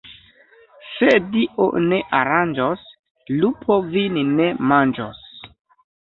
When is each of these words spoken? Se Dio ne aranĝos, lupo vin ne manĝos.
Se 0.91 1.09
Dio 1.33 1.67
ne 1.91 1.99
aranĝos, 2.19 2.87
lupo 3.41 3.77
vin 3.91 4.17
ne 4.39 4.49
manĝos. 4.73 5.21